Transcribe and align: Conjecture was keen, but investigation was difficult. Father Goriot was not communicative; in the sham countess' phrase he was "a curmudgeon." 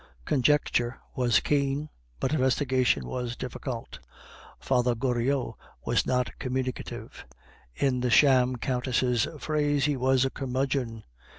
Conjecture 0.25 0.99
was 1.15 1.39
keen, 1.41 1.87
but 2.19 2.33
investigation 2.33 3.05
was 3.05 3.35
difficult. 3.35 3.99
Father 4.59 4.95
Goriot 4.95 5.53
was 5.85 6.07
not 6.07 6.39
communicative; 6.39 7.23
in 7.75 7.99
the 7.99 8.09
sham 8.09 8.55
countess' 8.55 9.27
phrase 9.37 9.85
he 9.85 9.95
was 9.95 10.25
"a 10.25 10.31
curmudgeon." 10.31 11.03